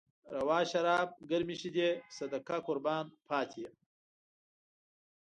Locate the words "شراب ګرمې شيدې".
0.71-1.89